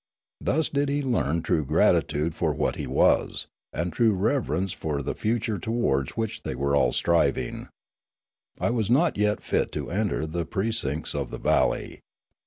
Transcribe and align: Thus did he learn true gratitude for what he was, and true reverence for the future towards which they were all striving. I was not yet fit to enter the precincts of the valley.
Thus 0.39 0.67
did 0.67 0.89
he 0.89 1.03
learn 1.03 1.43
true 1.43 1.63
gratitude 1.63 2.33
for 2.33 2.55
what 2.55 2.75
he 2.75 2.87
was, 2.87 3.45
and 3.71 3.93
true 3.93 4.13
reverence 4.15 4.73
for 4.73 5.03
the 5.03 5.13
future 5.13 5.59
towards 5.59 6.17
which 6.17 6.41
they 6.41 6.55
were 6.55 6.75
all 6.75 6.91
striving. 6.91 7.67
I 8.59 8.71
was 8.71 8.89
not 8.89 9.15
yet 9.15 9.43
fit 9.43 9.71
to 9.73 9.91
enter 9.91 10.25
the 10.25 10.43
precincts 10.43 11.13
of 11.13 11.29
the 11.29 11.37
valley. 11.37 11.99